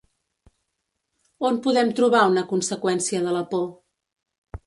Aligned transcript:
On 1.49 1.59
podem 1.67 1.91
trobar 2.01 2.23
una 2.31 2.45
conseqüència 2.53 3.23
de 3.27 3.35
la 3.39 3.43
por? 3.53 3.65